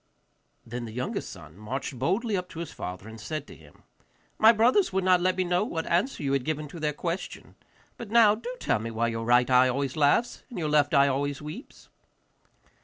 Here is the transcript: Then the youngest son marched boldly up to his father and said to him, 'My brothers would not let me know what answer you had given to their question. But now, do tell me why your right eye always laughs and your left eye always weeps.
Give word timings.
Then 0.65 0.85
the 0.85 0.91
youngest 0.93 1.29
son 1.29 1.55
marched 1.59 1.99
boldly 1.99 2.35
up 2.35 2.49
to 2.49 2.59
his 2.59 2.71
father 2.71 3.07
and 3.07 3.21
said 3.21 3.45
to 3.45 3.55
him, 3.55 3.83
'My 4.39 4.51
brothers 4.51 4.91
would 4.91 5.03
not 5.03 5.21
let 5.21 5.37
me 5.37 5.43
know 5.43 5.63
what 5.63 5.85
answer 5.85 6.23
you 6.23 6.33
had 6.33 6.43
given 6.43 6.67
to 6.69 6.79
their 6.79 6.91
question. 6.91 7.53
But 7.97 8.09
now, 8.09 8.33
do 8.33 8.51
tell 8.59 8.79
me 8.79 8.89
why 8.89 9.09
your 9.09 9.25
right 9.25 9.47
eye 9.47 9.69
always 9.69 9.95
laughs 9.95 10.41
and 10.49 10.57
your 10.57 10.69
left 10.69 10.95
eye 10.95 11.07
always 11.07 11.39
weeps. 11.39 11.89